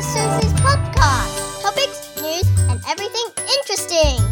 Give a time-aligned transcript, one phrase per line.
[0.00, 1.60] Susie's podcast.
[1.60, 4.22] Topics, news, and everything interesting.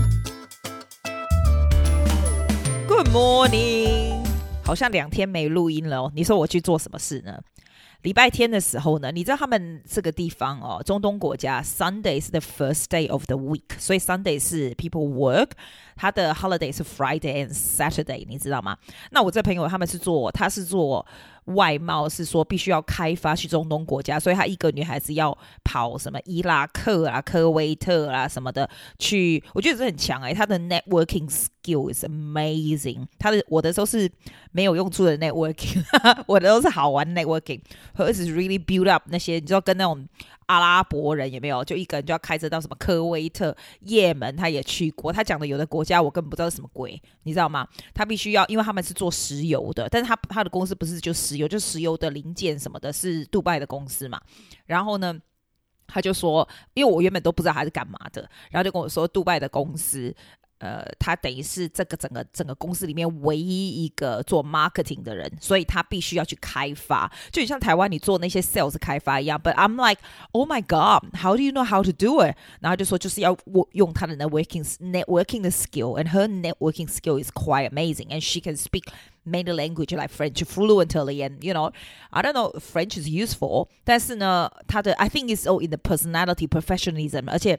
[2.89, 4.25] Good morning，
[4.65, 6.13] 好像两天没录音了哦。
[6.15, 7.39] 你说我去做什么事呢？
[8.01, 15.51] 礼拜天的时候呢，你知道他们这个地方哦，中东国家，Sunday 是 the first day of the week，所以 Sunday 是 people work，
[15.95, 18.79] 他的 holiday 是 Friday and Saturday，你知道吗？
[19.11, 21.05] 那我这朋友他们是做，他是做。
[21.56, 33.06] 外贸是说必须要开发去中东国家，所以她一个女孩子要跑什么伊拉克啊、科威特啊什么的去，我觉得这很强哎、欸，她的 networking skill is amazing。
[33.18, 34.10] 她的我的时候是
[34.52, 35.84] 没有用处的 networking，
[36.28, 37.62] 我的都是好玩 networking。
[37.94, 40.08] 和 is really build up 那些，你知道跟那种。
[40.50, 41.64] 阿拉伯人有没有？
[41.64, 45.14] 就一个人就要开车到什么科威特、也门，他也去过。
[45.14, 47.68] 他讲的有的国家我根本不知道是什么鬼，你知道吗？
[47.94, 54.22] 他必须要，因为他们是做石油的，但是他他的公司不是就石有，就石油的零件什么的，是杜拜的公司嘛。
[54.66, 55.20] 然后呢，
[55.88, 60.16] 他就说，因为我原本都不知道他是干嘛的，然后就跟我说，杜拜的公司。
[60.59, 69.39] 呃，他等于是这个整个整个公司里面唯一一个做 marketing 的人，所以他必须要去开发，就像台湾你做那些 sales 开发一样。
[69.39, 70.01] But I'm like,
[70.33, 72.37] oh my god, how do you know how to do it？
[72.61, 73.37] 然后就说就是要
[73.73, 78.85] 用他的 networking networking 的 skill，and her networking skill is quite amazing，and she can speak
[79.27, 81.73] many language like French fluently，and you know,
[82.09, 87.59] I don't know French is useful，但是呢，他的 I think is all in the personality professionalism，而且。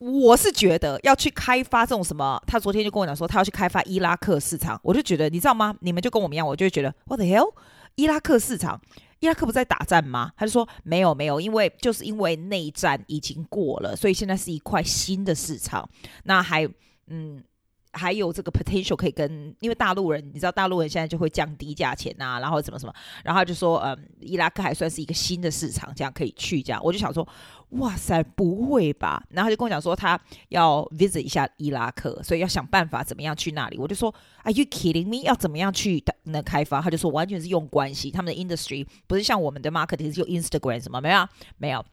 [0.00, 5.76] 我是觉得要去开发这种什么，他昨天就跟我讲说，他要去开发伊拉克市场，我就觉得你知道吗？
[5.80, 7.52] 你们就跟我们一样，我就会觉得 What the hell？
[7.96, 8.80] 伊拉克市场，
[9.18, 10.32] 伊拉克不在打仗吗？
[10.36, 15.88] 他就说没有没有，因为就是因为内战已经过了，所以现在是一块新的市场。
[16.24, 16.66] 那还
[17.08, 17.44] 嗯。
[17.92, 26.80] 还有这个 potential 可以跟，因为大陆人，你知道大陆人现在就会降低价钱啊，然后怎么什么，然后就说，嗯，伊拉克还算是一个新的市场，这样可以去这样。
[26.84, 27.26] 我就想说，
[27.70, 29.22] 哇塞，不会吧？
[29.30, 30.18] 然后他就跟我讲说，他
[30.50, 33.76] 要 visit 一下伊拉克，所以要想办法怎么样去那里。
[33.76, 34.14] 我就说
[34.44, 35.24] ，Are you kidding me？
[35.24, 36.80] 要怎么样去那开发？
[36.80, 41.26] 他就说，完全是用关系，他们的 industry 不是像我们的 marketing 是用 Instagram 什么，没有，
[41.58, 41.84] 没有，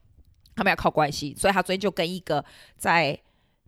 [0.55, 1.33] 他们要靠关系。
[1.35, 2.45] 所以他昨天就跟一个
[2.77, 3.19] 在。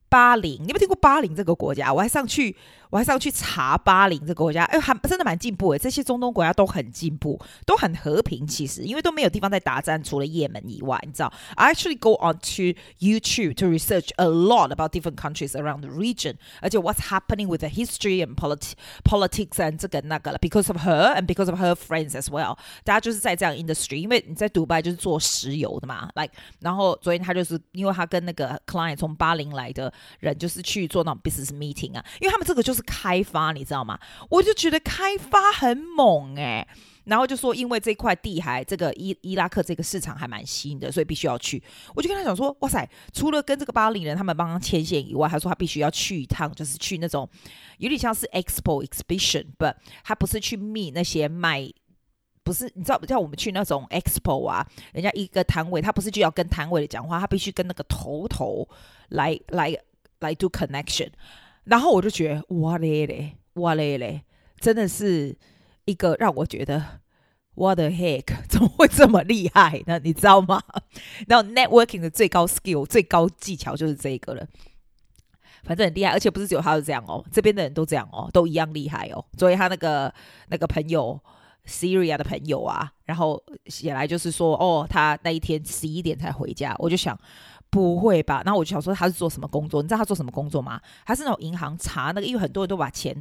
[0.09, 1.93] 巴林，你有没有听过巴林这个国家？
[1.93, 2.55] 我还上去。
[2.89, 5.77] 我还是要去查巴林这个国家，哎，还真的蛮进步诶。
[5.77, 8.47] 这些中东国家都很进步，都很和平。
[8.47, 16.79] 其实，因为都没有地方在打仗，除了也门以外，你知道？I actually go on to YouTube to research a lot about different countries around the region，而且
[16.79, 18.73] what's happening with the history and politi
[19.03, 20.39] politics and 这个那个了。
[20.39, 32.78] Because of her and because of her friends as well，大家就是在这样 industry，因为你在迪拜就是做石油的嘛，like，然后昨天他就是因为他跟那个 client 从巴林来的人，就是去做那种 business meeting 啊，因为他们这个就是。
[32.81, 33.99] 开发你知道吗？
[34.29, 36.67] 我就觉得开发很猛诶、
[37.05, 41.61] 然后就说因为这块地还这个伊伊拉克这个市场还蛮新的，所以必须要去。
[41.95, 47.27] 我就跟他讲说，哇塞，除了跟这个巴林人他们帮他牵线以外，他说他必须要去一趟，就是去那种
[47.79, 51.67] 有点像是 expo exhibition，but 他不是去 meet 那些卖，
[52.43, 58.67] 不是你知道，像我们去那种 expo 啊，人家一个摊位，他不是就要跟摊位的讲话，他必须跟那个头头
[59.09, 59.75] 来来
[60.19, 61.09] 来 do connection。
[61.69, 64.23] 然后我就觉得哇嘞嘞，哇嘞嘞，
[64.59, 65.37] 真的是
[65.85, 66.83] 一个让我觉得
[67.53, 69.99] What the heck， 怎么会这么厉害呢？
[70.03, 70.61] 你知道吗？
[71.27, 74.47] 然后 networking 的最高 skill 最高技巧就是这个了，
[75.63, 79.23] 反正很厉害，而且不是只有他是这样哦，这边的人都这样哦，都一样厉害哦。
[79.37, 80.11] 所以他那个
[80.47, 81.21] 那个朋友
[81.67, 87.15] Syria 的朋友啊，然后写来就是说哦，他那一天十一点才回家，我就想。
[87.69, 88.41] 不会吧？
[88.43, 89.81] 然后我就想说他是做什么工作？
[89.81, 90.81] 你知道他做什么工作吗？
[91.05, 93.15] 他是那种银行查那个，因为很多人都把钱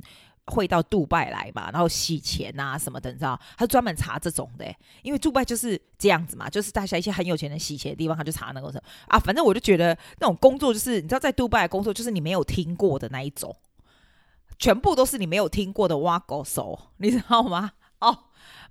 [0.47, 3.38] 汇到杜拜来嘛，然后洗钱啊什么的，你知道？
[3.56, 4.64] 他专门查这种的，
[5.03, 9.19] 因为杜拜就是这样子嘛，就是大家一些很有钱人洗钱的地方，他就查那个什么啊。
[9.19, 13.54] 反正我就觉得那种工作就是，你知道，在杜拜的工作就是你没有听过的那一种，
[14.59, 17.72] 全部都是你没有听过的挖狗手，你知道吗？
[18.00, 18.09] 哦、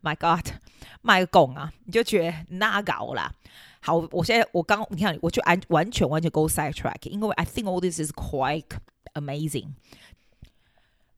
[0.02, 0.48] oh，My God，
[1.02, 3.32] 卖拱啊，你就觉得那搞啦。
[3.88, 8.66] 好，我现在我刚你看，我就完完全完全 go side track，因为 I think all this is quite
[9.14, 9.68] amazing。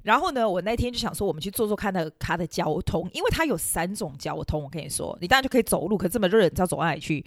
[0.04, 4.62] 然后呢，我那天就想说，我们去做做看那个它的交通，因为它有三种交通。
[4.62, 7.26] 我跟你说，你当然就可以走路，可这么热，你知道走哪里去？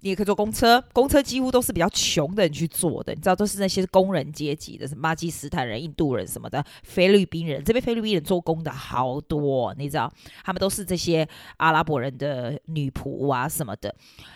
[0.00, 10.12] 你也可以坐公车，公车几乎都是比较穷的人去坐的，你知道都是那些工人阶级的，什么巴基斯坦人、印度人什么的，菲律宾人，这边菲律宾人做工的好多，你知道，
[10.44, 11.26] 他们都是这些
[11.56, 13.94] 阿拉伯人的女仆啊什么的。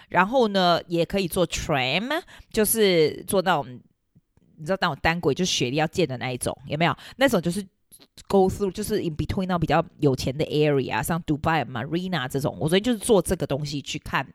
[0.09, 2.19] 然后呢，也可以坐 tram，
[2.51, 3.81] 就是坐那种，
[4.57, 6.97] 你知道那种单轨，就是雪梨要建的那一种，有没有？
[7.19, 7.63] 那种就是
[8.27, 12.57] go through，就是 in between 那比较有钱的 area，像 Dubai Marina 这种。
[12.59, 14.27] 我昨天就是坐这个东西去看。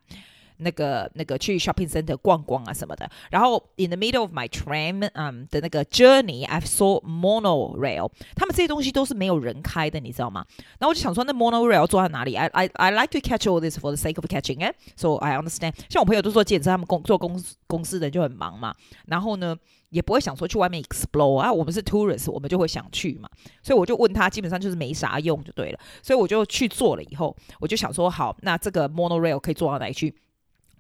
[0.64, 3.10] 那个那个去 shopping center 逛逛啊什么的。
[3.30, 10.46] 然后 in the middle of my train，嗯的那个 journey，I saw monorail，他们这些东西都是没有人开的，你知道吗？
[10.80, 15.16] 然后我就想说，那 monorail 坐在哪里？I I I like to catch all this for the sake of catching it，so
[15.16, 15.74] I understand。
[15.90, 18.74] 像我朋友都说，简直他们工做公公司的就很忙嘛，
[19.08, 19.56] 然后呢，
[19.90, 21.52] 也不会想说去外面 explore 啊。
[21.52, 23.30] 我们是 tourists，我们就会想去嘛。
[23.62, 25.80] 所以我就问他，基本上就是没啥用就对了。
[26.02, 30.16] 所以我就去做了以后，我就想说，好，那这个 monorail 可以坐到哪里去？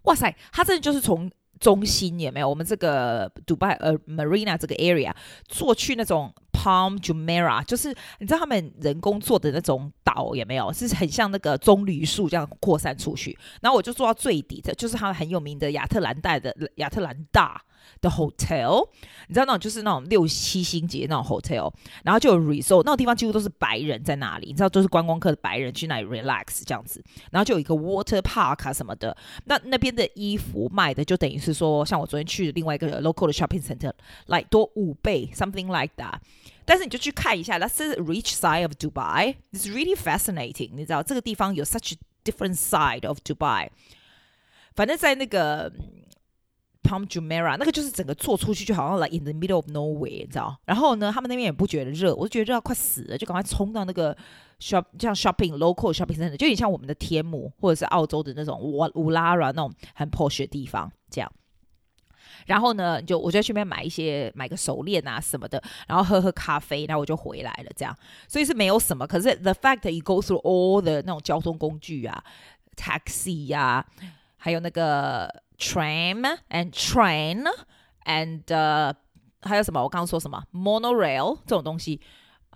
[0.04, 1.30] 哇塞，他真的就是从
[1.60, 2.50] 中心也没有？
[2.50, 5.14] 我们这个 Dubai 呃 Marina 这个 area
[5.48, 7.90] 坐去那种 Palm Jumeirah，就是
[8.20, 10.74] 你知道他们人工做的那种岛也没有？
[10.74, 13.38] 是很像那个棕榈树这样扩散出去。
[13.62, 17.62] 然后我就坐到最底的，就是他们很有名的亚特兰大的亚特兰大。
[18.01, 18.89] 的 hotel，
[19.27, 21.73] 你知道那种就是那种六七星级那种 hotel，
[22.05, 27.03] 然后就有 resort，那种地方几乎都是白人在那里，你知道都是观光客的白人去那里 relax 这样子，
[27.33, 29.17] 然后就有一个 water park 啊什么的，
[29.47, 36.21] 那那边的衣服卖的就等于是说，像我昨天去的另外一个 local 的 shopping center，like 多五倍 something like that，
[36.65, 43.71] 但是你就去看一下，that's the rich side of Dubai，it's really fascinating，你知道这个地方有 such a different side of Dubai，
[44.77, 45.73] 反正在那个。
[46.84, 50.56] Palm Jumeirah 那个就是整个坐出去就好像 like in the middle of nowhere，你知道？
[50.66, 54.16] 然后呢，他们那边也不觉得热，我就觉得热到快死了，就赶快冲到那个
[54.60, 61.32] shop，像 shopping local shopping center，就有点像我们的天母或者是澳洲的那种乌乌拉拉那种很 posh 的地方这样。
[62.46, 67.98] 然后呢，就我就去那边买一些买个手链啊什么的，然后喝喝咖啡，然后我就回来了这样。
[68.28, 72.22] 所以是没有什么，可是 the fact that you go through all the 那种交通工具啊
[72.76, 73.86] ，taxi 呀、啊，
[74.36, 75.42] 还有那个。
[75.63, 77.45] Tram and train
[78.05, 78.95] and、uh,
[79.43, 79.83] 还有什么？
[79.83, 80.45] 我刚刚说什么？
[80.53, 82.01] Monorail 这种东西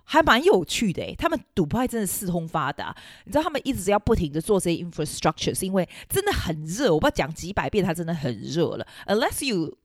[0.05, 1.15] 还蛮有趣的诶。
[1.17, 2.95] 他们杜拜真的四通发达，
[3.25, 6.93] 你知道他们一直要不停的做这些 infrastructure，是因为真的很热。
[6.93, 8.87] 我不知道讲几百遍，它真的很热了。
[9.07, 9.77] Unless you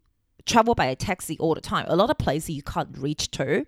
[0.45, 3.67] travel by a taxi all the time, a lot of places you can't reach to.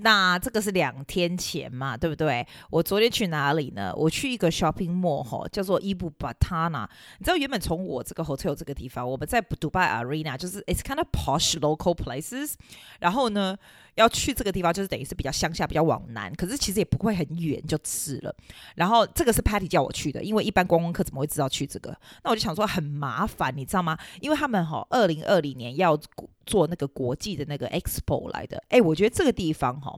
[0.00, 2.46] 那这个是两天前嘛，对不对？
[2.70, 3.92] 我昨天去哪里呢？
[3.96, 6.88] 我去一个 shopping mall 哈，叫做伊布巴塔纳。
[7.18, 12.54] 你知道原本从我这个 hotel 这个地方，我们在 Dubai Arena，就是 it's kind of posh local places。
[13.00, 13.56] 然后呢，
[13.98, 16.34] 要去这个地方，就是等于是比较乡下，比较往南。
[16.34, 18.34] 可是其实也不会很远，就是了。
[18.74, 21.94] 然后这个是 Patty 叫我去的，因为一般观光客怎么会知道去这个？
[22.24, 23.98] 那我就想说很麻烦，你知道吗？
[24.20, 25.98] 因为他们哈，二零二零年要。
[26.46, 29.94] 做那个国际的那个 expo 来的，哎，我觉得这个地方哈，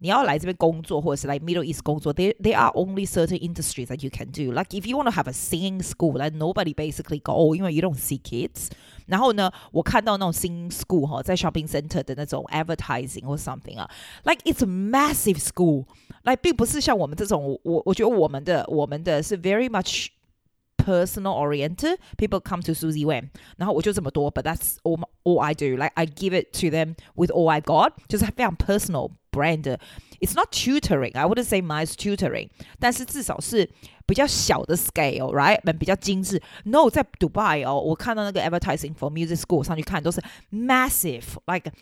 [0.00, 4.52] 你要来这边工作或者是来 Middle East 工作，there there are only certain industries that you can do.
[4.52, 7.96] Like if you want to have a singing school, like nobody basically go，因为 you don't
[7.96, 8.68] see kids。
[9.06, 13.90] 然后呢，我看到那种 singing school 哈，在 shopping center 的那种 advertising 或 something 啊，
[14.24, 15.86] like it's a massive school，
[16.24, 25.76] 来并不是像我们这种，我我觉得我们的我们的是 very much。Personal oriented people come to Suzy Wang，然后我就这么多，but that's all all I do.
[25.76, 31.24] Like I give it to them with all I got，就是非常 personal brand。It's not tutoring, I
[31.24, 32.48] wouldn't say my tutoring，
[32.78, 33.68] 但是至少是
[34.06, 35.60] 比较小的 scale，right？
[35.78, 36.42] 比较精致。
[36.64, 41.72] No，在 Dubai 哦，我看到那个 advertising for music school 上去看都是 massive，like。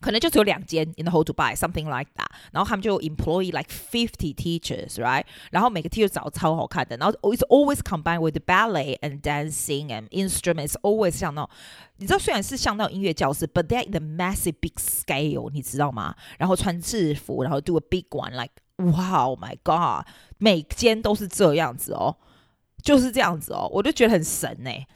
[0.00, 5.24] 可能就只有两间 in the whole Dubai something like that，然后他们就 employ like fifty teachers，right？
[5.50, 11.50] 然后每个 teacher 长得超好看的，然后 it's always combined with the ballet and dancing and instruments always 像那种，
[11.96, 16.14] 你知道虽然是像那种音乐教室，but they're in the massive big scale，你知道吗？
[16.36, 20.06] 然后穿制服，然后 do a big one，like wow my god，
[20.36, 22.16] 每间都是这样子哦，
[22.82, 24.86] 就是这样子哦，我就觉得很神呢、欸。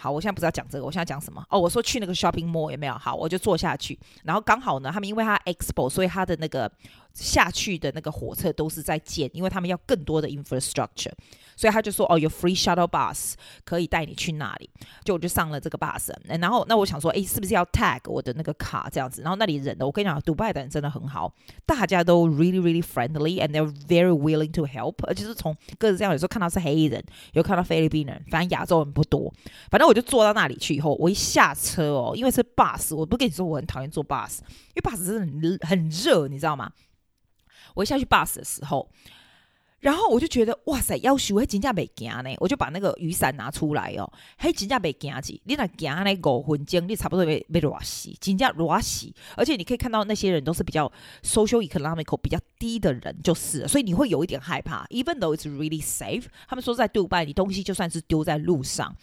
[0.00, 1.44] 好，我现在不知道讲这个，我现在讲什么？
[1.50, 2.94] 哦，我说去那个 shopping mall 有没有？
[2.94, 6.70] 好，我就坐下去，然后刚好呢，他们因为他 expo，所以他的那个
[7.14, 11.12] 下去的那个火车都是在建，因为他们要更多的 infrastructure。
[11.56, 13.32] 所以他就说哦，有 free shuttle bus
[13.64, 14.70] 可以带你去那里，
[15.04, 19.22] 就我就上了这个 bus，然后那我想说，诶，是不是要 tag 我的那个卡这样子？
[19.22, 21.34] 然后那里人呢，我跟你讲，杜拜的人真的很好，
[21.66, 29.34] 大家都 really really friendly and they're very willing to help，而且是从各自这样，有时候看到是黑人，有看到菲律宾人，反正亚洲人不多。
[29.68, 34.38] 反正我就坐到那里去以后，我一下车哦，因为是 bus，我不跟你说我很讨厌坐 bus，
[34.76, 36.70] 因为 bus 真的很很热，你知道吗？
[37.74, 38.88] 我一下去 bus 的时候。
[39.80, 45.40] 然后我就觉得哇塞，要修还真正袂惊呢，我就把那个雨伞拿出来哦，还真正袂惊起。
[45.44, 49.08] 你那惊那五分钟，你差不多被被热死，真正热死。
[49.36, 50.90] 而且你可以看到那些人都是比较
[51.22, 54.84] social economical 比较低的人，就是，所以你会有一点害怕。
[54.86, 58.96] Even though it's really safe，他们说在杜拜，你东西就算是丢在路上。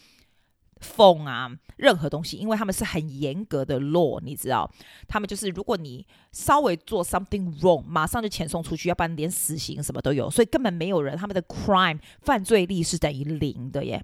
[0.82, 4.70] Phone 啊，任何东西，因为他们是很严格的 law，你知道，
[5.08, 14.04] 他们就是如果你稍微做 something wrong，马上就遣送出去，要不然连死刑什么都有，所以根本没有人，他们的 crime 犯罪率是等于零的耶。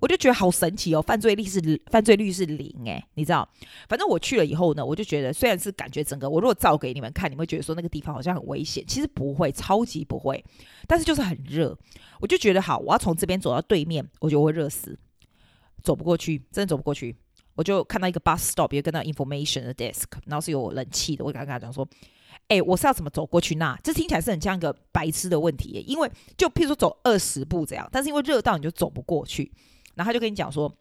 [0.00, 3.46] 我就觉得好神奇哦，犯罪率是犯罪率是零诶，你知道？
[3.86, 10.42] 反正我去了以后呢，我就觉得虽然是感觉整个，我如果照给你们看，你会觉得说那个地方好像很危险，其实不会，超级不会，
[10.86, 11.76] 但是就是很热。
[12.18, 14.98] 我就觉得好，我要从这边走到对面，我就会热死，
[15.82, 17.16] 走不过去，真的走不过去。
[17.56, 21.24] 我就看到一个 bus stop，有跟到 information 的 desk，然后是有冷气的。
[21.24, 21.86] 我刚刚讲说，
[22.48, 23.76] 哎，我是要怎么走过去那？
[23.82, 29.52] 这听起来是很像一个白痴的问题，因为就譬如说走二十步这样，但是因为热到你就走不过去。
[29.94, 30.72] 然后他就跟你讲说，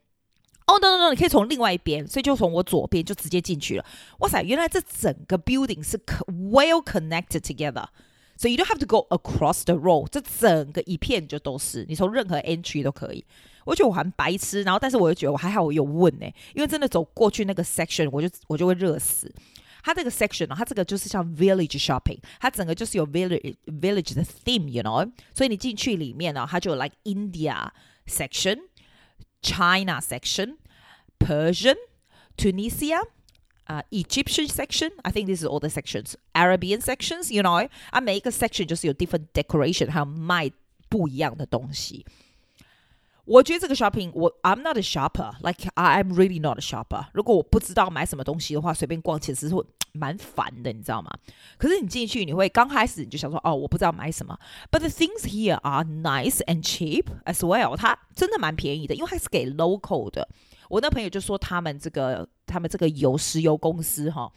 [0.67, 3.85] 哦，no no no，你可以从另外一边，所以就从我左边就直接进去了。
[4.19, 7.85] 哇塞，原来这整个 building 是 well connected together，
[8.37, 13.25] 所以 you don't have to go across the road，这整个一片就都是，你从任何 entry 都可以。
[13.68, 19.32] 我觉得我很白痴，然后但是我又觉得我还好，我有问呢，因为真的走过去那个 section，我就我就会热死。
[19.82, 27.68] 它这个 section 呢，它这个就是像 village shopping，它整个就是有 village village 的 theme，you know，所以你进去里面呢，它就有 like India
[28.06, 30.56] section。China section,
[31.18, 31.76] Persian,
[32.34, 32.98] Tunisia,
[33.66, 34.90] uh, Egyptian section.
[35.02, 36.14] I think this is all the sections.
[36.32, 37.68] Arabian sections, you know.
[37.90, 40.50] 啊，每一个 section 就是有 different decoration，还有卖
[40.88, 42.06] 不一样的东西。
[43.29, 45.31] 我觉得这个 shopping，我 I'm not a shopper.
[45.43, 47.05] Like I'm really not a shopper.
[47.13, 51.11] 如果我不知道买什么东西的话，随便逛其实是会蛮烦的，你知道吗？
[51.59, 54.35] 可是你进去，你会刚开始你就想说，哦，我不知道买什么。
[54.71, 57.77] But the things here are nice and cheap as well。
[57.77, 60.27] 它真的蛮便宜的，因为它是给 local 的。
[60.67, 64.31] 我那朋友就说，他们这个他们这个油石油公司哈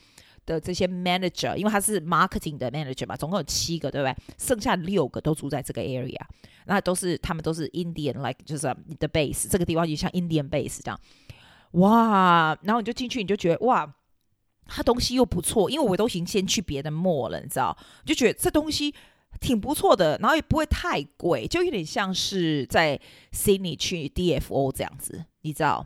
[0.45, 4.15] 的这些 manager，因为他是 marketing 的 manager 嘛，总共有七个，对不对？
[4.39, 6.21] 剩下六个都住在这个 area，
[6.67, 8.67] 那都是他们都是 Indian，like 就是
[8.99, 11.01] the base，这个地方就像 Indian base 这样。
[11.73, 13.95] 哇，然后你就进去，你就觉得哇。
[14.65, 17.77] 它东西又不错，因为我都已经先去别的 mall 了，你知道，
[18.07, 18.95] 就觉得这东西
[19.41, 22.99] 挺不错的，然后也不会太贵，就有点像是在
[23.33, 25.85] Sydney 去 DFO 这样子，你知道，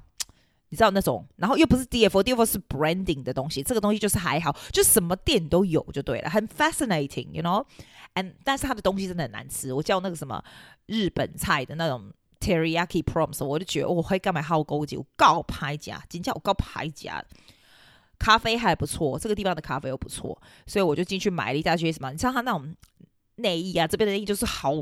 [0.69, 7.65] 你知道那种，然后又不是 DFO，DFO 是 branding 的东西，这个东西就是还好，就什么店都有就对了，很 fascinating，you know？
[8.17, 10.43] 嗯但是他的东西真的很难吃，我叫那个什么
[10.87, 17.25] 日本菜的那种 teriyaki prawns，我就觉得我会干嘛好高级，我告拍价，今天我告拍价。
[18.19, 22.11] 咖啡还不错，这个地方的咖啡又不错，所以我就进去买了一大堆什么。
[22.11, 22.75] 你知道他那种
[23.35, 24.73] 内衣啊，这边的内衣就是好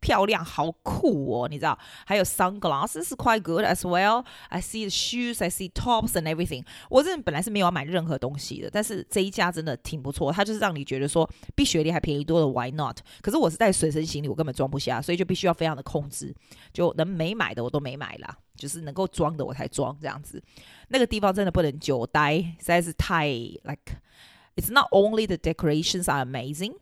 [0.00, 1.78] 漂亮、好酷哦，你知道？
[2.04, 4.22] 还有 sunglasses 是 quite good as well.
[4.50, 6.66] I see the shoes, I see tops and everything。
[6.90, 12.98] 我这本来是没有要买任何东西的，但是这一家真的挺不错，它就是让你觉得说比雪梨还便宜多了，Why not？
[13.22, 16.34] 可是我是带随身行李，我根本装不下，所以就必须要非常的控制，
[16.70, 18.36] 就能没买的我都没买啦。
[18.56, 20.40] 就是能够装的我才装这样子，
[20.88, 26.74] 那个地方真的不能久待，实在是太 like。It's not only the decorations are amazing,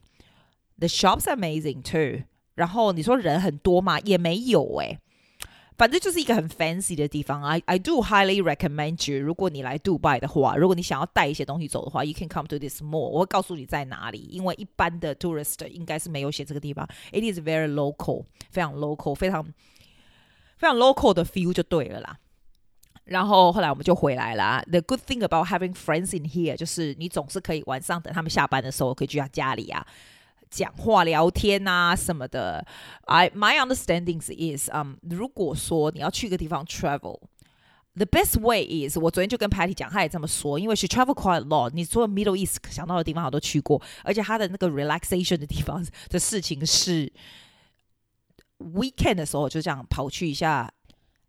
[0.76, 2.24] the shops are amazing too。
[2.57, 3.97] 然后你说人很多嘛？
[4.01, 4.99] 也没有诶。
[5.77, 7.41] 反正就是一个很 fancy 的地方。
[7.43, 9.23] I I do highly recommend you。
[9.23, 13.09] 如果你来 Dubai 的话，如果你想要带一些东西走的话，you can come to this mall。
[13.09, 16.85] 我会告诉你在哪里，因为一般的 tourist 应该是没有写这个地方。
[17.13, 19.45] It is very local，非常 local，非常。
[20.57, 22.17] 非常 local 的 feel 就对了啦，
[23.03, 24.63] 然后后来我们就回来了。
[24.67, 29.85] The good thing about having friends in here 就是你总是可以晚上等他们下班的时候，可以去他家里啊，
[30.49, 32.65] 讲话聊天啊什么的。
[33.05, 41.71] I my understanding is，嗯，如果说你要去一个地方 travel，the best way is，我昨天就跟 Patty 讲，他也这么说，因为 she travel quite a lot。
[41.73, 47.11] 你说 Middle East 想到的地方，我都去过，而且他的那个 relaxation 的地方的事情是。
[48.59, 50.67] Weekend 的时候就这样跑去一下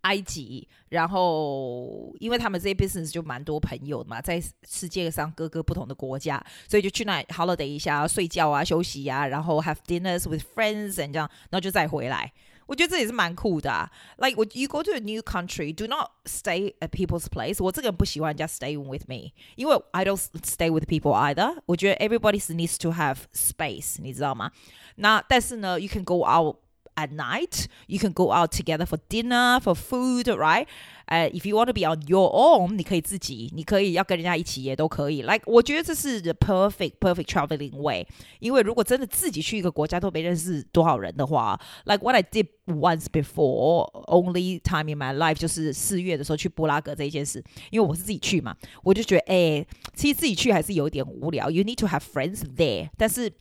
[0.07, 12.33] 埃及，然后因为他们这些 business 就蛮多朋友嘛，在世界上各个不同的国家，所以就去那 holiday 一下，睡觉啊，休息啊，然后 have dinners with friends and 这样，然后就再回来。
[12.65, 13.89] 我觉得这也是蛮酷的啊。
[14.17, 17.63] Like when you go to a new country, do not stay at people's place。
[17.63, 21.61] 我这个人不喜欢人家 stay with me，因为 I don't stay with people either。
[21.65, 24.51] 我觉得 everybody needs to have space，你知道吗？
[24.95, 26.57] 那但是呢，you can go out。
[26.97, 30.67] At night, you can go out together for dinner, for food, right?
[31.07, 35.23] 呃、uh, if you want to be on your own，你可以自己，你可以要跟人家一起也都可以。
[35.23, 38.05] Like，我觉得这是 the perfect, perfect traveling way。
[38.39, 47.43] 因为如果真的自己去一个国家都没认识多少人的话，like what I did once before, only time in my life，就是四月的时候去布拉格这一件事。
[47.71, 51.49] 因为我是自己去嘛，我就觉得，哎，其实自己去还是有点无聊。
[51.49, 53.33] You need to have friends there，但是。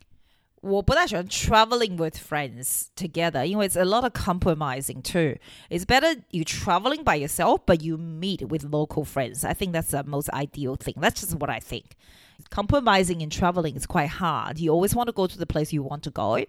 [0.62, 5.36] 我不太喜欢 traveling with friends together，因为 it's a lot of compromising too.
[5.68, 9.44] It's better you traveling by yourself, but you meet with local friends.
[9.44, 10.94] I think that's the most ideal thing.
[11.00, 11.96] That's just what I think.
[12.50, 14.60] Compromising in traveling is quite hard.
[14.60, 16.44] You always want to go to the place you want to go.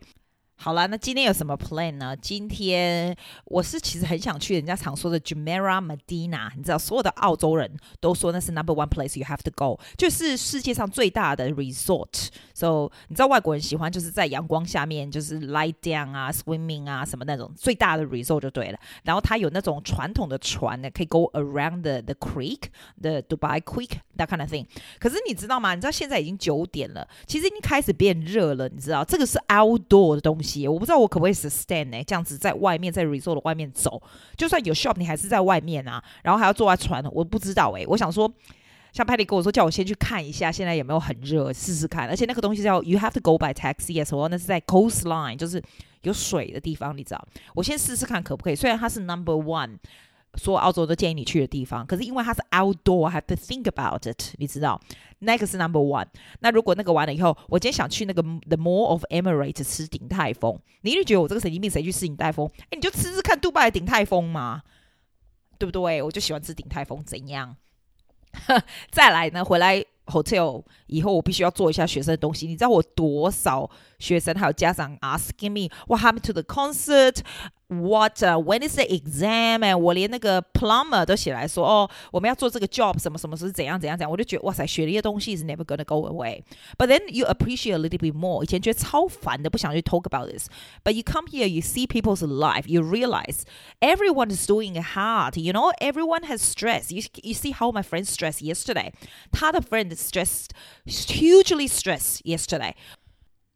[0.60, 2.16] 好了，那今天有什么 plan 呢？
[2.16, 12.30] 今天我是其实很想去人家常说的 Jumeirah Medina，你知道所有的澳洲人都说那是 number one place you have to go，就是世界上最大的 resort。
[12.54, 18.78] So 你知道外国人喜欢就是在阳光下面就是 lie down 啊，swimming 啊什么那种最大的 resort 就对了。
[19.04, 24.66] 然后它有那种传统的船呢，可以 go around the the creek，the Dubai Creek that kind of thing。
[24.98, 25.76] 可是你知道吗？
[25.76, 30.47] 你知道现在已经九点了，其实已经开始变热了，你知道这个是 outdoor 的东西。
[30.68, 32.02] 我不知道我可不可以 sustain 呢？
[32.04, 34.00] 这样子在外面，在 resort 的外面走，
[34.36, 36.02] 就算有 shop，你还是在外面啊。
[36.22, 37.84] 然后还要坐在船，我不知道诶。
[37.86, 38.32] 我想说，
[38.92, 42.08] 像 Patty 跟我说，叫我先去看一下，现在有没有很热，试试看。
[42.08, 45.62] 而且那个东西叫 you have to go by taxi as 或那是在 coastline，就是
[46.02, 47.28] 有水的地方，你知道。
[47.54, 48.54] 我先试试看可不可以。
[48.56, 49.76] 虽然它是 number one。
[50.34, 54.80] 所有澳洲都建议你去的地方，可是因为它是 outdoor，have to think about it，你知道，
[55.20, 56.06] 那个是 number one。
[56.40, 62.48] 那如果那个完了以后，我今天想去那个 The Mall of Emirates 吃鼎泰丰，你一定觉得我这个神经病，谁去吃鼎泰丰？
[62.64, 64.62] 哎，你就吃吃看杜拜的鼎泰丰嘛，
[65.58, 66.02] 对不对？
[66.02, 67.56] 我就喜欢吃鼎泰丰，怎样？
[68.92, 72.46] 再来呢，回来 hotel 以后，我必须要做一下学生的东西。
[72.46, 73.68] 你知道我多少
[73.98, 77.16] 学生还有家长 asking me what happened to the concert？
[77.69, 78.21] concert？What?
[78.45, 79.63] When is the exam?
[79.63, 86.43] 哎，我连那个 plumber 都写来说，哦，我们要做这个 job，什么什么是怎样怎样怎样，我就觉得哇塞，学的一些东西 is never gonna go away.
[86.77, 88.43] But then you appreciate a little bit more.
[88.43, 90.47] 以前觉得超烦的，不想去 talk about this.
[90.83, 93.41] But you come here, you see people's life, you realize
[93.79, 95.39] everyone is doing it hard.
[95.39, 96.91] You know, everyone has stress.
[96.91, 98.93] You you see how my friend stressed yesterday.
[99.31, 100.49] 他的 friend stressed
[100.85, 102.73] hugely stressed yesterday.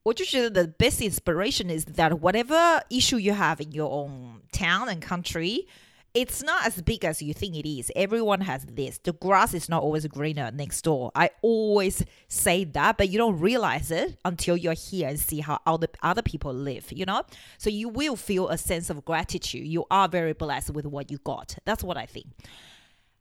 [0.04, 5.02] 我就觉得 the best inspiration is that whatever issue you have in your own town and
[5.02, 5.68] country,
[6.14, 7.92] it's not as big as you think it is.
[7.94, 8.98] Everyone has this.
[9.04, 11.12] The grass is not always greener next door.
[11.14, 15.60] I always say that, but you don't realize it until you're here and see how
[15.66, 17.24] other other people live, you know?
[17.58, 19.68] So you will feel a sense of gratitude.
[19.68, 21.58] You are very blessed with what you got.
[21.66, 22.28] That's what I think.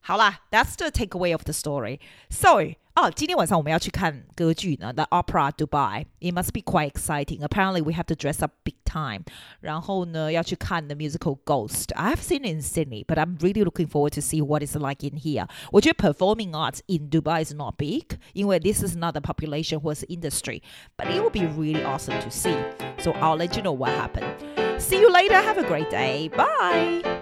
[0.00, 1.98] 好啦，That's the takeaway of the story.
[2.30, 6.06] So， 哦，今天晚上我们要去看歌剧呢，The Opera Dubai.
[6.18, 7.42] It must be quite exciting.
[7.42, 9.24] Apparently, we have to dress up big time.
[9.60, 11.88] 然后呢，要去看 the musical Ghost.
[11.94, 15.06] I've seen it in Sydney, but I'm really looking forward to see what it's like
[15.06, 15.46] in here.
[15.72, 19.94] 我觉得 performing arts in Dubai is not big, 因为 this is not the population or
[19.94, 20.62] the industry.
[20.96, 22.56] But it will be really awesome to see.
[22.98, 24.80] So I'll let you know what happened.
[24.80, 25.34] See you later.
[25.34, 26.30] Have a great day.
[26.30, 27.19] Bye.